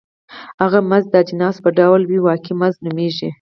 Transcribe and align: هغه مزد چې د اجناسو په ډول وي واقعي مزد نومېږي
هغه 0.61 0.79
مزد 0.89 1.11
چې 1.11 1.11
د 1.13 1.15
اجناسو 1.23 1.59
په 1.65 1.69
ډول 1.79 2.01
وي 2.05 2.19
واقعي 2.27 2.53
مزد 2.61 2.79
نومېږي 2.85 3.29